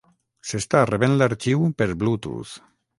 [0.51, 2.61] S'està rebent l'arxiu per bluetooth.